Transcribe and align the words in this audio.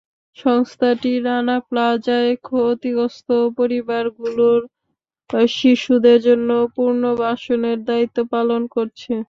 সংস্থাটি 0.37 1.11
রানা 1.25 1.57
প্লাজায় 1.67 2.31
ক্ষতিগ্রস্ত 2.45 3.27
পরিবারগুলোর 3.57 4.61
শিশুদের 5.55 6.19
জন্য 6.27 6.49
পুনর্বাসনের 6.75 7.77
দায়িত্ব 7.89 8.17
পালন 8.33 8.61
করছে। 8.75 9.13